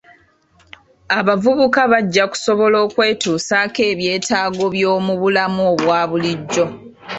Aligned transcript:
Abavubuka 1.19 1.81
bajja 1.91 2.23
kusobola 2.31 2.77
okwetuusaako 2.85 3.81
ebyetaago 3.91 4.63
by'omu 4.73 5.13
bulamu 5.21 5.61
obwa 5.71 5.99
bulijjo. 6.09 6.65